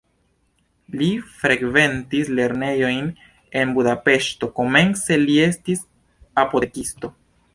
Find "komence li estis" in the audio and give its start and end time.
4.61-5.85